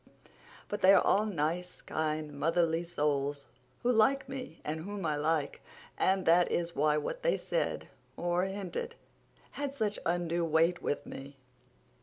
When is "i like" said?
5.05-5.61